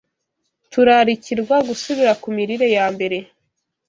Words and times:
Turarikirwa 0.71 1.55
Gusubira 1.67 2.11
ku 2.21 2.27
Mirire 2.35 2.67
ya 2.77 2.85
Mbere 2.93 3.17